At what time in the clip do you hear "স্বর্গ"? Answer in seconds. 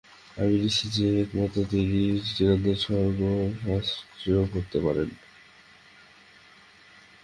2.75-3.19